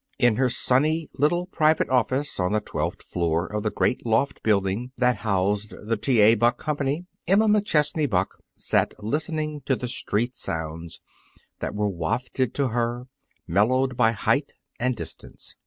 In 0.17 0.37
her 0.37 0.49
sunny 0.49 1.11
little 1.19 1.45
private 1.45 1.87
office 1.91 2.39
on 2.39 2.53
the 2.53 2.59
twelfth 2.59 3.03
floor 3.03 3.45
of 3.45 3.61
the 3.61 3.69
great 3.69 4.03
loft 4.03 4.41
building 4.41 4.91
that 4.97 5.17
housed 5.17 5.75
the 5.87 5.95
T. 5.95 6.21
A. 6.21 6.33
Buck 6.33 6.57
Company, 6.57 7.05
Emma 7.27 7.47
McChesney 7.47 8.09
Buck 8.09 8.39
sat 8.55 8.95
listening 8.97 9.61
to 9.67 9.75
the 9.75 9.87
street 9.87 10.35
sounds 10.35 11.01
that 11.59 11.75
were 11.75 11.87
wafted 11.87 12.55
to 12.55 12.69
her, 12.69 13.09
mellowed 13.45 13.95
by 13.95 14.11
height 14.11 14.53
and 14.79 14.95
distance. 14.95 15.55